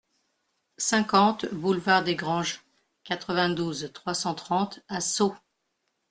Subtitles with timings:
[0.79, 2.59] cinquante boulevard Desgranges,
[3.03, 5.35] quatre-vingt-douze, trois cent trente à Sceaux